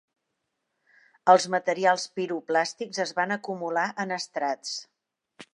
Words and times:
Els 1.33 1.45
materials 1.57 2.07
piroclàstics 2.21 3.05
es 3.07 3.15
van 3.21 3.37
acumular 3.39 3.87
en 4.07 4.19
estrats. 4.21 4.77